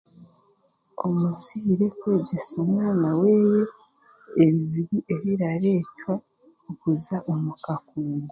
[1.05, 3.63] Omuzaire kwegyesa omwana weeye
[4.43, 6.11] ebizibu ebiraretwa
[6.69, 8.19] okuza omu kakungu